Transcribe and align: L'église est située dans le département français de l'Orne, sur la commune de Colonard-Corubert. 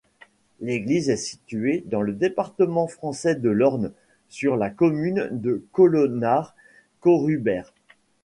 L'église 0.61 1.11
est 1.11 1.15
située 1.15 1.83
dans 1.85 2.01
le 2.01 2.13
département 2.13 2.87
français 2.87 3.35
de 3.35 3.51
l'Orne, 3.51 3.91
sur 4.29 4.55
la 4.57 4.71
commune 4.71 5.27
de 5.31 5.63
Colonard-Corubert. 5.73 7.71